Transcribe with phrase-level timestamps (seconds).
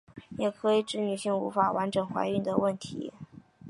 [0.35, 3.13] 也可以指女性无法完整怀孕的问题。